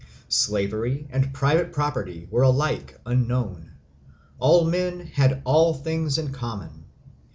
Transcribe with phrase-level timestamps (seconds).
[0.29, 3.73] Slavery and private property were alike unknown:
[4.39, 6.85] all men had all things in common.